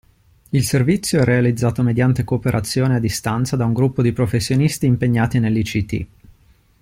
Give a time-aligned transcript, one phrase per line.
[0.49, 6.07] Il servizio è realizzato mediante cooperazione a distanza da un gruppo di professionisti impegnati nell'ICT.